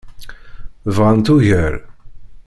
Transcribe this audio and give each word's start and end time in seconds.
Bɣant 0.95 1.27
ugar. 1.35 1.75